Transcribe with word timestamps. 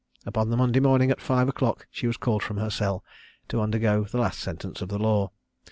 Upon 0.25 0.49
the 0.49 0.57
Monday 0.57 0.79
morning 0.79 1.11
at 1.11 1.21
five 1.21 1.47
o'clock 1.47 1.85
she 1.91 2.07
was 2.07 2.17
called 2.17 2.41
from 2.41 2.57
her 2.57 2.71
cell, 2.71 3.03
to 3.49 3.61
undergo 3.61 4.03
the 4.03 4.17
last 4.17 4.39
sentence 4.39 4.81
of 4.81 4.89
the 4.89 4.97
law. 4.97 5.29